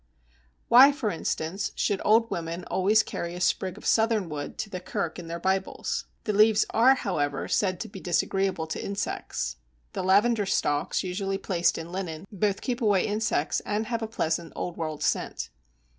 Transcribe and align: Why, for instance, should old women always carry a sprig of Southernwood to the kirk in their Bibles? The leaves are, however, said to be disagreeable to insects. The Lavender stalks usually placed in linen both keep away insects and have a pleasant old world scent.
Why, 0.67 0.91
for 0.91 1.11
instance, 1.11 1.71
should 1.75 2.01
old 2.03 2.31
women 2.31 2.63
always 2.71 3.03
carry 3.03 3.35
a 3.35 3.39
sprig 3.39 3.77
of 3.77 3.85
Southernwood 3.85 4.57
to 4.57 4.69
the 4.71 4.79
kirk 4.79 5.19
in 5.19 5.27
their 5.27 5.39
Bibles? 5.39 6.05
The 6.23 6.33
leaves 6.33 6.65
are, 6.71 6.95
however, 6.95 7.47
said 7.47 7.79
to 7.81 7.87
be 7.87 7.99
disagreeable 7.99 8.65
to 8.65 8.83
insects. 8.83 9.57
The 9.93 10.01
Lavender 10.01 10.47
stalks 10.47 11.03
usually 11.03 11.37
placed 11.37 11.77
in 11.77 11.91
linen 11.91 12.25
both 12.31 12.61
keep 12.61 12.81
away 12.81 13.05
insects 13.05 13.59
and 13.59 13.85
have 13.85 14.01
a 14.01 14.07
pleasant 14.07 14.53
old 14.55 14.75
world 14.75 15.03
scent. 15.03 15.51